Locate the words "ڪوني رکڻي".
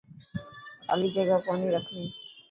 1.45-2.05